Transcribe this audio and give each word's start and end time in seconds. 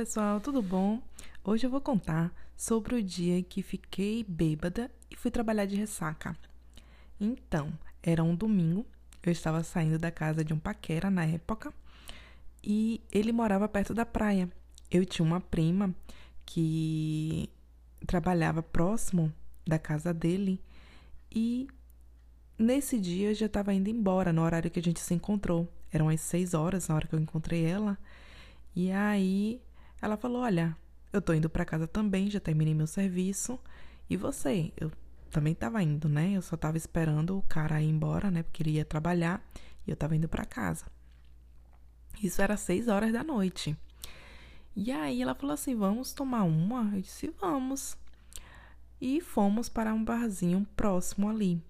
pessoal, 0.00 0.40
tudo 0.40 0.62
bom? 0.62 0.98
Hoje 1.44 1.66
eu 1.66 1.70
vou 1.70 1.78
contar 1.78 2.32
sobre 2.56 2.94
o 2.94 3.02
dia 3.02 3.42
que 3.42 3.60
fiquei 3.60 4.24
bêbada 4.26 4.90
e 5.10 5.14
fui 5.14 5.30
trabalhar 5.30 5.66
de 5.66 5.76
ressaca. 5.76 6.34
Então, 7.20 7.70
era 8.02 8.24
um 8.24 8.34
domingo, 8.34 8.86
eu 9.22 9.30
estava 9.30 9.62
saindo 9.62 9.98
da 9.98 10.10
casa 10.10 10.42
de 10.42 10.54
um 10.54 10.58
paquera 10.58 11.10
na 11.10 11.26
época 11.26 11.70
e 12.64 13.02
ele 13.12 13.30
morava 13.30 13.68
perto 13.68 13.92
da 13.92 14.06
praia. 14.06 14.48
Eu 14.90 15.04
tinha 15.04 15.22
uma 15.22 15.38
prima 15.38 15.94
que 16.46 17.50
trabalhava 18.06 18.62
próximo 18.62 19.30
da 19.66 19.78
casa 19.78 20.14
dele 20.14 20.62
e 21.30 21.68
nesse 22.58 22.98
dia 22.98 23.32
eu 23.32 23.34
já 23.34 23.44
estava 23.44 23.74
indo 23.74 23.90
embora 23.90 24.32
no 24.32 24.40
horário 24.40 24.70
que 24.70 24.80
a 24.80 24.82
gente 24.82 25.00
se 25.00 25.12
encontrou. 25.12 25.68
Eram 25.92 26.08
as 26.08 26.22
seis 26.22 26.54
horas 26.54 26.88
na 26.88 26.94
hora 26.94 27.06
que 27.06 27.14
eu 27.14 27.20
encontrei 27.20 27.66
ela. 27.66 27.98
E 28.74 28.90
aí 28.90 29.60
ela 30.00 30.16
falou: 30.16 30.42
Olha, 30.42 30.76
eu 31.12 31.20
tô 31.20 31.32
indo 31.32 31.50
para 31.50 31.64
casa 31.64 31.86
também, 31.86 32.30
já 32.30 32.40
terminei 32.40 32.74
meu 32.74 32.86
serviço. 32.86 33.58
E 34.08 34.16
você? 34.16 34.72
Eu 34.76 34.90
também 35.30 35.54
tava 35.54 35.82
indo, 35.82 36.08
né? 36.08 36.32
Eu 36.32 36.42
só 36.42 36.56
tava 36.56 36.76
esperando 36.76 37.38
o 37.38 37.42
cara 37.42 37.80
ir 37.80 37.88
embora, 37.88 38.30
né? 38.30 38.42
Porque 38.42 38.62
ele 38.62 38.72
ia 38.72 38.84
trabalhar 38.84 39.44
e 39.86 39.90
eu 39.90 39.96
tava 39.96 40.16
indo 40.16 40.28
para 40.28 40.44
casa. 40.44 40.86
Isso 42.22 42.42
era 42.42 42.56
seis 42.56 42.88
horas 42.88 43.12
da 43.12 43.22
noite. 43.22 43.76
E 44.74 44.90
aí 44.90 45.22
ela 45.22 45.34
falou 45.34 45.54
assim: 45.54 45.74
Vamos 45.74 46.12
tomar 46.12 46.44
uma? 46.44 46.94
Eu 46.94 47.00
disse: 47.00 47.32
Vamos. 47.40 47.96
E 49.00 49.20
fomos 49.20 49.68
para 49.68 49.94
um 49.94 50.04
barzinho 50.04 50.66
próximo 50.76 51.28
ali, 51.28 51.62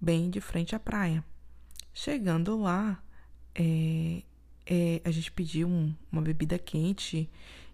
bem 0.00 0.28
de 0.28 0.40
frente 0.40 0.74
à 0.74 0.80
praia. 0.80 1.24
Chegando 1.94 2.58
lá, 2.58 3.00
é, 3.54 4.22
é, 4.66 5.00
a 5.04 5.10
gente 5.10 5.30
pediu 5.32 5.68
um, 5.68 5.94
uma 6.10 6.22
bebida 6.22 6.58
quente 6.58 7.28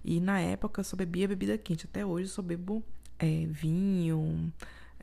e 0.04 0.20
na 0.20 0.40
época 0.40 0.80
eu 0.80 0.84
só 0.84 0.96
bebia 0.96 1.28
bebida 1.28 1.58
quente. 1.58 1.86
Até 1.86 2.04
hoje 2.04 2.30
eu 2.30 2.34
só 2.34 2.42
bebo 2.42 2.82
é, 3.18 3.46
vinho, 3.46 4.52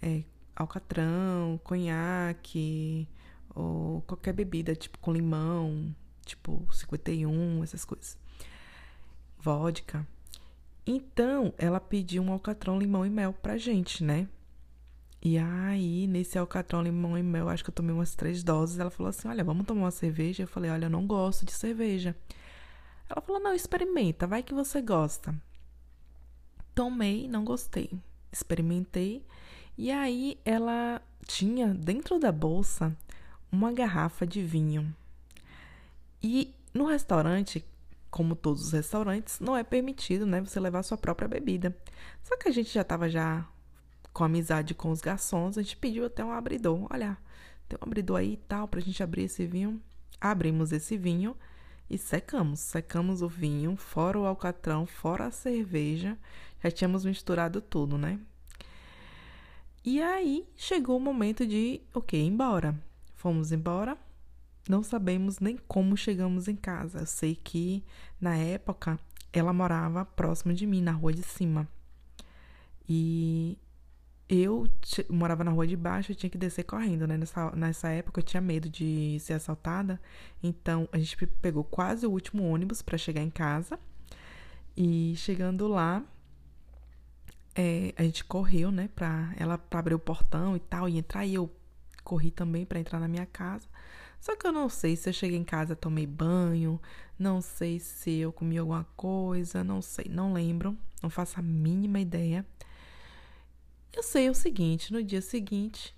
é, 0.02 0.23
alcatrão, 0.56 1.59
conhaque 1.64 3.08
ou 3.56 4.02
qualquer 4.02 4.34
bebida 4.34 4.75
tipo 4.75 4.98
com 5.00 5.14
limão, 5.14 5.94
tipo 6.25 6.66
51, 6.72 7.64
essas 7.64 7.86
coisas. 7.86 8.18
Vodka. 9.40 10.08
Então, 10.86 11.53
ela 11.58 11.80
pediu 11.80 12.22
um 12.23 12.31
alcatrão, 12.31 12.78
limão 12.78 13.06
e 13.06 13.09
mel 13.09 13.34
pra 13.34 13.58
gente, 13.58 14.03
né? 14.03 14.28
E 15.26 15.38
aí, 15.38 16.06
nesse 16.06 16.38
alcatrão, 16.38 16.84
limão 16.84 17.18
e 17.18 17.24
mel, 17.24 17.48
acho 17.48 17.64
que 17.64 17.70
eu 17.70 17.74
tomei 17.74 17.96
umas 17.96 18.14
três 18.14 18.44
doses. 18.44 18.78
Ela 18.78 18.90
falou 18.90 19.10
assim: 19.10 19.30
Olha, 19.30 19.42
vamos 19.42 19.66
tomar 19.66 19.84
uma 19.84 19.92
cerveja? 19.92 20.44
Eu 20.44 20.48
falei: 20.48 20.70
Olha, 20.70 20.88
eu 20.88 20.90
não 20.90 21.08
gosto 21.08 21.46
de 21.46 21.54
cerveja. 21.54 22.14
Ela 23.10 23.22
falou: 23.22 23.42
Não, 23.42 23.54
experimenta, 23.54 24.28
vai 24.28 24.44
que 24.44 24.54
você 24.54 24.82
gosta. 24.82 25.34
Tomei, 26.76 27.26
não 27.30 27.46
gostei. 27.46 27.90
Experimentei. 28.34 29.26
E 29.78 29.92
aí, 29.92 30.38
ela 30.44 31.02
tinha 31.26 31.74
dentro 31.74 32.20
da 32.20 32.32
bolsa 32.32 32.94
uma 33.50 33.72
garrafa 33.72 34.28
de 34.28 34.44
vinho. 34.44 34.94
E 36.22 36.54
no 36.74 36.86
restaurante, 36.86 37.64
como 38.12 38.36
todos 38.36 38.66
os 38.66 38.72
restaurantes, 38.74 39.40
não 39.40 39.56
é 39.56 39.64
permitido, 39.64 40.26
né, 40.26 40.42
você 40.42 40.60
levar 40.60 40.84
sua 40.84 40.98
própria 40.98 41.30
bebida. 41.30 41.76
Só 42.24 42.36
que 42.36 42.50
a 42.50 42.52
gente 42.52 42.74
já 42.74 42.82
estava 42.82 43.08
já 43.08 43.48
com 44.14 44.23
amizade 44.23 44.75
com 44.75 44.92
os 44.92 45.02
garçons, 45.02 45.58
a 45.58 45.61
gente 45.61 45.75
pediu 45.75 46.06
até 46.06 46.23
um 46.23 46.31
abridor. 46.31 46.88
Olha, 46.89 47.17
tem 47.67 47.78
um 47.81 47.86
abridor 47.86 48.19
aí 48.19 48.33
e 48.33 48.38
tal 48.38 48.67
pra 48.67 48.80
gente 48.80 49.02
abrir 49.02 49.23
esse 49.23 49.45
vinho. 49.45 49.81
Abrimos 50.22 50.72
esse 50.72 50.96
vinho 50.96 51.35
e 51.90 51.97
secamos. 51.97 52.59
Secamos 52.59 53.22
o 53.22 53.28
vinho, 53.28 53.75
fora 53.75 54.19
o 54.19 54.25
alcatrão, 54.25 54.85
fora 54.85 55.25
a 55.25 55.31
cerveja. 55.31 56.18
Já 56.63 56.72
tínhamos 56.72 57.03
misturado 57.03 57.59
tudo, 57.59 57.97
né? 57.97 58.19
E 59.84 60.02
aí 60.02 60.47
chegou 60.56 60.96
o 60.97 61.02
momento 61.02 61.46
de, 61.46 61.81
ok, 61.94 62.22
embora. 62.22 62.79
Fomos 63.16 63.52
embora. 63.52 63.97
Não 64.69 64.81
sabemos 64.81 65.40
nem 65.40 65.57
como 65.68 65.97
chegamos 65.97 66.47
em 66.47 66.56
casa. 66.56 67.00
Eu 67.00 67.06
sei 67.06 67.35
que 67.35 67.84
na 68.22 68.38
época 68.38 68.97
ela 69.34 69.52
morava 69.52 70.06
próximo 70.06 70.53
de 70.53 70.66
mim, 70.66 70.81
na 70.81 70.91
rua 70.91 71.12
de 71.12 71.23
cima. 71.23 71.68
E 72.88 73.57
eu 74.29 74.67
morava 75.09 75.44
na 75.44 75.51
rua 75.51 75.67
de 75.67 75.75
baixo 75.75 76.11
e 76.11 76.16
tinha 76.16 76.29
que 76.29 76.38
descer 76.38 76.63
correndo, 76.63 77.06
né? 77.06 77.17
Nessa, 77.17 77.51
nessa 77.56 77.89
época 77.89 78.19
eu 78.19 78.23
tinha 78.23 78.41
medo 78.41 78.69
de 78.69 79.17
ser 79.19 79.34
assaltada. 79.34 80.00
Então 80.41 80.88
a 80.91 80.97
gente 80.97 81.28
pegou 81.28 81.63
quase 81.63 82.06
o 82.06 82.11
último 82.11 82.44
ônibus 82.44 82.81
para 82.81 82.97
chegar 82.97 83.22
em 83.22 83.29
casa. 83.29 83.79
E 84.75 85.13
chegando 85.17 85.67
lá, 85.67 86.03
é, 87.56 87.94
a 87.97 88.03
gente 88.03 88.23
correu, 88.23 88.72
né? 88.72 88.89
Pra 88.95 89.34
ela 89.38 89.57
pra 89.57 89.79
abrir 89.79 89.94
o 89.94 90.00
portão 90.00 90.55
e 90.55 90.59
tal, 90.59 90.90
e 90.90 90.97
entrar. 90.97 91.25
E 91.25 91.35
eu 91.35 91.51
corri 92.03 92.31
também 92.31 92.66
para 92.66 92.79
entrar 92.79 93.00
na 93.00 93.07
minha 93.07 93.25
casa. 93.25 93.67
Só 94.19 94.35
que 94.38 94.47
eu 94.47 94.53
não 94.53 94.69
sei 94.69 94.95
se 94.95 95.09
eu 95.09 95.13
cheguei 95.13 95.38
em 95.38 95.44
casa, 95.44 95.75
tomei 95.75 96.07
banho, 96.07 96.79
não 97.19 97.41
sei 97.41 97.78
se 97.78 98.19
eu 98.19 98.31
comi 98.31 98.57
alguma 98.57 98.85
coisa, 98.95 99.66
não 99.66 99.81
sei, 99.81 100.05
não 100.09 100.31
lembro, 100.31 100.78
não 101.01 101.09
faço 101.09 101.40
a 101.40 101.44
mínima 101.44 102.00
ideia. 102.00 102.45
Eu 103.96 104.02
sei 104.02 104.30
o 104.30 104.34
seguinte: 104.34 104.92
no 104.92 105.04
dia 105.04 105.22
seguinte, 105.22 105.96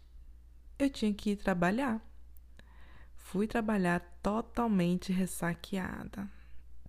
eu 0.77 0.89
tinha 0.89 1.13
que 1.13 1.31
ir 1.31 1.35
trabalhar. 1.37 2.01
Fui 3.15 3.47
trabalhar 3.47 4.01
totalmente 4.21 5.11
ressaqueada. 5.11 6.29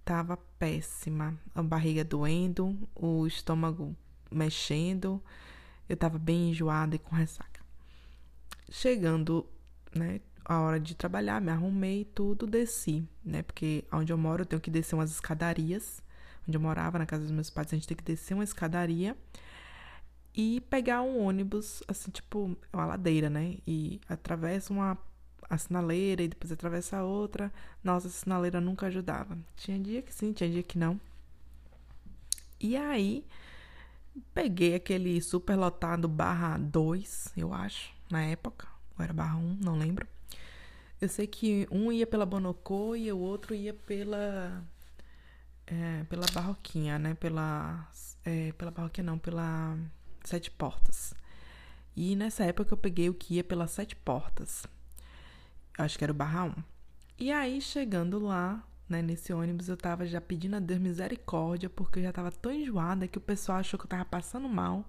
Tava 0.05 0.37
péssima. 0.59 1.39
A 1.55 1.63
barriga 1.63 2.05
doendo, 2.05 2.77
o 2.95 3.27
estômago 3.27 3.97
mexendo. 4.31 5.23
Eu 5.89 5.97
tava 5.97 6.19
bem 6.19 6.51
enjoada 6.51 6.97
e 6.97 6.99
com 6.99 7.15
ressaca. 7.15 7.65
Chegando, 8.69 9.49
né, 9.95 10.21
a 10.45 10.61
hora 10.61 10.81
de 10.81 10.97
trabalhar, 10.97 11.41
me 11.41 11.51
arrumei 11.51 12.05
tudo, 12.05 12.47
desci, 12.47 13.09
né? 13.25 13.43
Porque 13.43 13.85
onde 13.93 14.13
eu 14.13 14.19
moro 14.19 14.43
eu 14.43 14.47
tenho 14.47 14.61
que 14.61 14.71
descer 14.71 14.97
umas 14.97 15.13
escadarias. 15.13 16.03
Onde 16.47 16.57
eu 16.57 16.61
morava, 16.61 16.99
na 16.99 17.07
casa 17.07 17.23
dos 17.23 17.33
meus 17.33 17.51
pais, 17.51 17.73
a 17.73 17.77
gente 17.77 17.87
tem 17.87 17.97
que 17.97 18.05
descer 18.05 18.35
uma 18.35 18.45
escadaria 18.45 19.17
e 20.37 20.61
pegar 20.61 21.01
um 21.01 21.25
ônibus, 21.25 21.83
assim, 21.89 22.11
tipo, 22.11 22.57
uma 22.71 22.85
ladeira, 22.85 23.31
né? 23.31 23.57
E 23.67 24.01
atravessa 24.07 24.73
uma 24.73 24.99
a 25.49 25.57
sinaleira 25.57 26.23
e 26.23 26.29
depois 26.29 26.53
atravessa 26.53 26.99
a 26.99 27.05
outra. 27.05 27.53
Nossa, 27.83 28.09
a 28.09 28.11
sinaleira 28.11 28.61
nunca 28.61 28.87
ajudava. 28.87 29.39
Tinha 29.57 29.79
dia 29.79 30.03
que 30.03 30.13
sim, 30.13 30.33
tinha 30.33 30.51
dia 30.51 30.63
que 30.63 30.77
não. 30.77 31.01
E 32.61 32.77
aí, 32.77 33.25
peguei 34.35 34.75
aquele 34.75 35.21
super 35.23 35.57
lotado 35.57 36.09
barra 36.09 36.59
2, 36.59 37.33
eu 37.37 37.55
acho, 37.55 37.93
na 38.11 38.23
época. 38.23 38.69
Ou 38.99 39.05
era 39.05 39.13
barra 39.15 39.37
1, 39.37 39.59
não 39.63 39.79
lembro. 39.79 40.07
Eu 41.01 41.09
sei 41.09 41.27
que 41.27 41.67
um 41.71 41.93
ia 41.93 42.07
pela 42.07 42.27
Bonocô 42.27 42.95
e 42.97 43.11
o 43.11 43.19
outro 43.19 43.55
ia 43.55 43.73
pela. 43.73 44.63
É, 45.67 46.05
pela 46.05 46.27
Barroquinha, 46.33 46.99
né? 46.99 47.15
Pela. 47.15 47.89
É, 48.25 48.53
pela 48.53 48.71
Barroquinha, 48.71 49.05
não, 49.05 49.19
pela 49.19 49.77
Sete 50.29 50.51
Portas. 50.51 51.15
E 51.97 52.15
nessa 52.15 52.45
época 52.45 52.73
eu 52.73 52.79
peguei 52.79 53.09
o 53.09 53.15
que 53.15 53.35
ia 53.35 53.45
pelas 53.45 53.71
Sete 53.71 53.97
Portas. 53.97 54.67
Acho 55.79 55.99
que 55.99 56.05
era 56.05 56.13
o 56.13 56.17
Barra 56.17 56.45
1. 56.45 56.55
E 57.19 57.33
aí, 57.33 57.61
chegando 57.61 58.19
lá, 58.19 58.63
né, 58.89 59.03
nesse 59.03 59.33
ônibus, 59.33 59.69
eu 59.69 59.77
tava 59.77 60.07
já 60.07 60.21
pedindo 60.21 60.57
a 60.57 60.61
Deus 60.61 60.81
misericórdia, 60.81 61.69
porque 61.69 61.99
eu 61.99 62.03
já 62.03 62.13
tava 62.13 62.31
tão 62.31 62.53
enjoada 62.53 63.09
que 63.09 63.19
o 63.19 63.21
pessoal 63.21 63.59
achou 63.59 63.79
que 63.79 63.87
eu 63.87 63.91
tava 63.91 64.05
passando 64.05 64.49
mal 64.49 64.85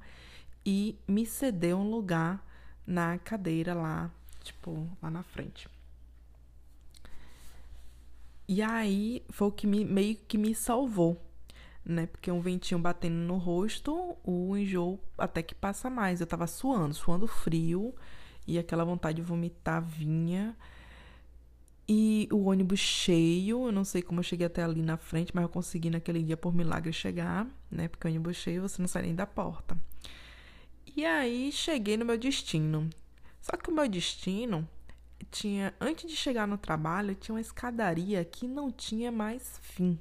e 0.65 0.97
me 1.07 1.25
cedeu 1.25 1.77
um 1.77 1.89
lugar 1.89 2.45
na 2.85 3.17
cadeira 3.17 3.73
lá, 3.73 4.12
tipo, 4.44 4.89
lá 5.01 5.09
na 5.09 5.23
frente. 5.23 5.69
E 8.47 8.62
aí 8.62 9.23
foi 9.29 9.47
o 9.47 9.51
que 9.51 9.67
me, 9.67 9.83
meio 9.83 10.15
que 10.15 10.38
me 10.38 10.56
salvou, 10.56 11.21
né? 11.88 12.07
Porque 12.07 12.31
um 12.31 12.42
ventinho 12.42 12.80
batendo 12.80 13.16
no 13.16 13.38
rosto, 13.38 14.18
o 14.24 14.56
enjoo 14.57 15.00
até 15.18 15.42
que 15.42 15.56
passa 15.56 15.89
mais. 15.89 16.19
Eu 16.19 16.28
tava 16.28 16.45
suando, 16.45 16.94
suando 16.94 17.28
frio, 17.28 17.95
e 18.45 18.60
aquela 18.60 18.84
vontade 18.84 19.18
de 19.18 19.22
vomitar 19.22 19.81
vinha. 19.81 20.56
E 21.88 22.28
o 22.31 22.45
ônibus 22.50 22.80
cheio, 22.80 23.68
eu 23.68 23.72
não 23.72 23.86
sei 23.86 24.01
como 24.01 24.19
eu 24.19 24.24
cheguei 24.24 24.45
até 24.45 24.62
ali 24.62 24.81
na 24.81 24.98
frente, 24.98 25.31
mas 25.34 25.44
eu 25.44 25.50
consegui 25.50 25.89
naquele 25.89 26.22
dia 26.22 26.36
por 26.36 26.54
milagre 26.54 26.92
chegar, 26.92 27.48
né? 27.72 27.88
Porque 27.88 28.06
o 28.06 28.10
ônibus 28.10 28.36
cheio 28.36 28.62
você 28.62 28.81
não 28.81 28.89
sai 28.89 29.04
nem 29.04 29.16
da 29.16 29.25
porta. 29.25 29.78
E 30.95 31.06
aí 31.06 31.51
cheguei 31.51 31.95
no 31.95 32.04
meu 32.04 32.18
destino. 32.18 32.89
Só 33.42 33.56
que 33.56 33.69
o 33.69 33.74
meu 33.74 33.88
destino 33.88 34.68
tinha, 35.31 35.74
antes 35.80 36.10
de 36.10 36.18
chegar 36.18 36.45
no 36.45 36.57
trabalho, 36.57 37.16
tinha 37.16 37.36
uma 37.36 37.42
escadaria 37.42 38.24
que 38.25 38.48
não 38.48 38.69
tinha 38.69 39.12
mais 39.12 39.57
fim. 39.62 39.98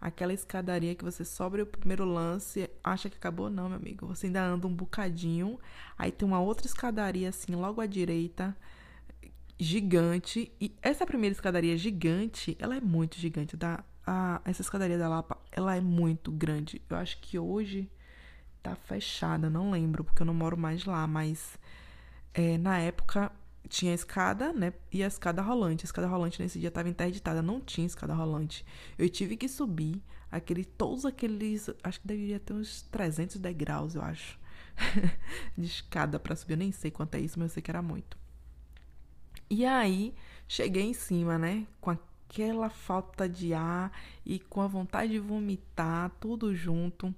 Aquela 0.00 0.32
escadaria 0.32 0.94
que 0.94 1.04
você 1.04 1.24
sobe 1.24 1.60
o 1.60 1.66
primeiro 1.66 2.04
lance, 2.04 2.70
acha 2.84 3.10
que 3.10 3.16
acabou, 3.16 3.50
não, 3.50 3.68
meu 3.68 3.78
amigo. 3.78 4.06
Você 4.06 4.26
ainda 4.26 4.44
anda 4.44 4.66
um 4.66 4.74
bocadinho. 4.74 5.58
Aí 5.96 6.12
tem 6.12 6.26
uma 6.26 6.40
outra 6.40 6.66
escadaria 6.66 7.28
assim, 7.28 7.54
logo 7.54 7.80
à 7.80 7.86
direita, 7.86 8.56
gigante. 9.58 10.52
E 10.60 10.72
essa 10.80 11.04
primeira 11.04 11.32
escadaria 11.32 11.76
gigante, 11.76 12.56
ela 12.60 12.76
é 12.76 12.80
muito 12.80 13.18
gigante. 13.18 13.56
Dá 13.56 13.82
a, 14.06 14.40
essa 14.44 14.62
escadaria 14.62 14.96
da 14.96 15.08
Lapa, 15.08 15.36
ela 15.50 15.76
é 15.76 15.80
muito 15.80 16.30
grande. 16.30 16.80
Eu 16.88 16.96
acho 16.96 17.20
que 17.20 17.38
hoje 17.38 17.90
tá 18.62 18.76
fechada, 18.76 19.50
não 19.50 19.70
lembro, 19.70 20.04
porque 20.04 20.22
eu 20.22 20.26
não 20.26 20.34
moro 20.34 20.56
mais 20.56 20.84
lá, 20.84 21.06
mas 21.06 21.58
é, 22.32 22.56
na 22.56 22.78
época 22.78 23.32
tinha 23.68 23.94
escada, 23.94 24.52
né? 24.52 24.72
E 24.92 25.02
a 25.02 25.06
escada 25.06 25.42
rolante. 25.42 25.84
A 25.84 25.86
escada 25.86 26.08
rolante 26.08 26.40
nesse 26.42 26.58
dia 26.58 26.68
estava 26.68 26.88
interditada, 26.88 27.42
não 27.42 27.60
tinha 27.60 27.86
escada 27.86 28.14
rolante. 28.14 28.64
Eu 28.96 29.08
tive 29.08 29.36
que 29.36 29.48
subir 29.48 30.02
aquele, 30.30 30.64
todos 30.64 31.04
aqueles, 31.04 31.70
acho 31.82 32.00
que 32.00 32.06
deveria 32.06 32.40
ter 32.40 32.52
uns 32.52 32.82
300 32.82 33.36
degraus, 33.36 33.94
eu 33.94 34.02
acho, 34.02 34.38
de 35.56 35.66
escada 35.66 36.18
para 36.18 36.34
subir. 36.36 36.54
Eu 36.54 36.58
nem 36.58 36.72
sei 36.72 36.90
quanto 36.90 37.14
é 37.14 37.20
isso, 37.20 37.38
mas 37.38 37.50
eu 37.50 37.54
sei 37.54 37.62
que 37.62 37.70
era 37.70 37.82
muito. 37.82 38.16
E 39.50 39.64
aí, 39.64 40.14
cheguei 40.46 40.82
em 40.82 40.94
cima, 40.94 41.38
né? 41.38 41.66
Com 41.80 41.90
aquela 41.90 42.68
falta 42.68 43.28
de 43.28 43.54
ar 43.54 43.90
e 44.24 44.38
com 44.38 44.60
a 44.60 44.66
vontade 44.66 45.12
de 45.12 45.18
vomitar, 45.18 46.10
tudo 46.20 46.54
junto. 46.54 47.14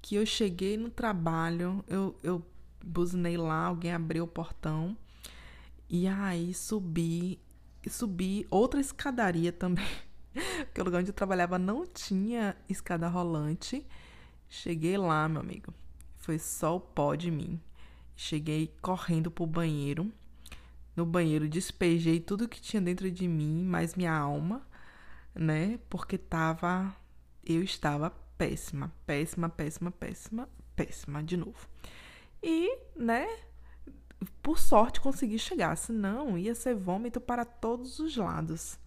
Que 0.00 0.14
eu 0.14 0.24
cheguei 0.24 0.76
no 0.76 0.90
trabalho, 0.90 1.84
eu, 1.88 2.16
eu 2.22 2.44
buzinei 2.84 3.36
lá, 3.36 3.66
alguém 3.66 3.92
abriu 3.92 4.24
o 4.24 4.28
portão. 4.28 4.96
E 5.88 6.06
aí 6.06 6.52
subi, 6.52 7.40
subi 7.88 8.46
outra 8.50 8.80
escadaria 8.80 9.52
também. 9.52 9.86
Porque 10.66 10.80
o 10.80 10.84
lugar 10.84 11.00
onde 11.00 11.10
eu 11.10 11.14
trabalhava 11.14 11.58
não 11.58 11.86
tinha 11.86 12.56
escada 12.68 13.08
rolante. 13.08 13.86
Cheguei 14.48 14.96
lá, 14.96 15.28
meu 15.28 15.40
amigo. 15.40 15.72
Foi 16.16 16.38
só 16.38 16.76
o 16.76 16.80
pó 16.80 17.14
de 17.14 17.30
mim. 17.30 17.60
Cheguei 18.14 18.74
correndo 18.82 19.30
pro 19.30 19.46
banheiro. 19.46 20.12
No 20.94 21.06
banheiro 21.06 21.48
despejei 21.48 22.20
tudo 22.20 22.48
que 22.48 22.60
tinha 22.60 22.82
dentro 22.82 23.10
de 23.10 23.28
mim, 23.28 23.64
mais 23.64 23.94
minha 23.94 24.12
alma, 24.12 24.66
né? 25.34 25.78
Porque 25.88 26.18
tava 26.18 26.94
eu 27.48 27.62
estava 27.62 28.10
péssima, 28.36 28.92
péssima, 29.06 29.48
péssima, 29.48 29.90
péssima, 29.90 30.48
péssima 30.76 31.22
de 31.22 31.36
novo. 31.36 31.66
E, 32.42 32.78
né, 32.94 33.26
por 34.42 34.58
sorte 34.58 35.00
consegui 35.00 35.38
chegar, 35.38 35.76
senão 35.76 36.36
ia 36.36 36.54
ser 36.54 36.74
vômito 36.74 37.20
para 37.20 37.44
todos 37.44 37.98
os 37.98 38.16
lados, 38.16 38.78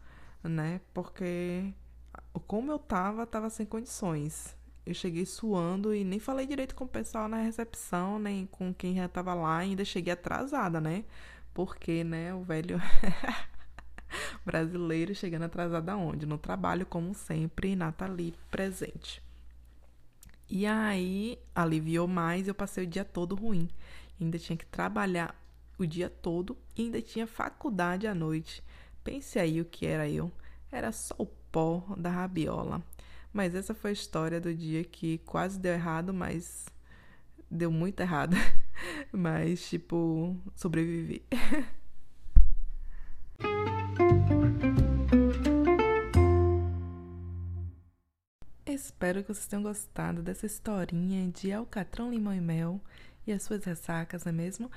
né? 0.43 0.81
Porque 0.93 1.73
como 2.47 2.71
eu 2.71 2.79
tava, 2.79 3.25
tava 3.25 3.49
sem 3.49 3.65
condições. 3.65 4.55
Eu 4.85 4.93
cheguei 4.93 5.25
suando 5.25 5.93
e 5.93 6.03
nem 6.03 6.19
falei 6.19 6.45
direito 6.45 6.75
com 6.75 6.85
o 6.85 6.87
pessoal 6.87 7.27
na 7.27 7.37
recepção, 7.37 8.17
nem 8.17 8.47
com 8.47 8.73
quem 8.73 8.95
já 8.95 9.07
tava 9.07 9.33
lá, 9.33 9.57
ainda 9.57 9.85
cheguei 9.85 10.13
atrasada, 10.13 10.81
né? 10.81 11.05
Porque, 11.53 12.03
né, 12.03 12.33
o 12.33 12.41
velho 12.43 12.81
brasileiro 14.45 15.13
chegando 15.13 15.43
atrasado 15.43 15.89
aonde? 15.89 16.25
No 16.25 16.37
trabalho, 16.37 16.85
como 16.85 17.13
sempre, 17.13 17.75
Nathalie 17.75 18.33
presente. 18.49 19.21
E 20.53 20.65
aí, 20.65 21.39
aliviou 21.55 22.07
mais, 22.07 22.47
eu 22.47 22.53
passei 22.53 22.83
o 22.83 22.87
dia 22.87 23.05
todo 23.05 23.35
ruim 23.35 23.69
ainda 24.23 24.37
tinha 24.37 24.57
que 24.57 24.65
trabalhar 24.65 25.35
o 25.77 25.85
dia 25.85 26.09
todo 26.09 26.55
e 26.77 26.83
ainda 26.83 27.01
tinha 27.01 27.25
faculdade 27.25 28.07
à 28.07 28.13
noite. 28.13 28.63
Pense 29.03 29.39
aí 29.39 29.59
o 29.59 29.65
que 29.65 29.85
era 29.85 30.07
eu. 30.07 30.31
Era 30.71 30.91
só 30.91 31.15
o 31.17 31.25
pó 31.25 31.83
da 31.97 32.09
rabiola. 32.09 32.83
Mas 33.33 33.55
essa 33.55 33.73
foi 33.73 33.91
a 33.91 33.93
história 33.93 34.39
do 34.39 34.53
dia 34.53 34.83
que 34.83 35.17
quase 35.19 35.59
deu 35.59 35.73
errado, 35.73 36.13
mas 36.13 36.67
deu 37.49 37.71
muito 37.71 37.99
errado. 38.01 38.35
mas, 39.11 39.67
tipo, 39.69 40.35
sobrevivi. 40.55 41.23
Espero 49.01 49.23
que 49.23 49.33
vocês 49.33 49.47
tenham 49.47 49.63
gostado 49.63 50.21
dessa 50.21 50.45
historinha 50.45 51.27
de 51.31 51.51
alcatrão, 51.51 52.11
limão 52.11 52.35
e 52.35 52.39
mel 52.39 52.79
e 53.25 53.31
as 53.31 53.41
suas 53.41 53.65
ressacas, 53.65 54.25
não 54.25 54.29
é 54.29 54.31
mesmo? 54.31 54.69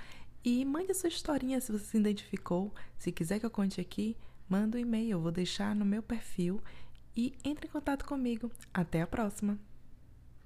E 0.42 0.64
mande 0.64 0.92
a 0.92 0.94
sua 0.94 1.10
historinha 1.10 1.60
se 1.60 1.70
você 1.70 1.84
se 1.84 1.98
identificou. 1.98 2.72
Se 2.96 3.12
quiser 3.12 3.38
que 3.38 3.44
eu 3.44 3.50
conte 3.50 3.82
aqui, 3.82 4.16
manda 4.48 4.78
um 4.78 4.80
e-mail, 4.80 5.10
eu 5.10 5.20
vou 5.20 5.30
deixar 5.30 5.76
no 5.76 5.84
meu 5.84 6.02
perfil 6.02 6.58
e 7.14 7.34
entre 7.44 7.66
em 7.68 7.70
contato 7.70 8.06
comigo. 8.06 8.50
Até 8.72 9.02
a 9.02 9.06
próxima! 9.06 9.58